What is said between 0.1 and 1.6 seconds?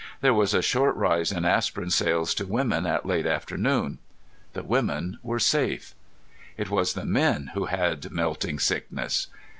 There was a short rise in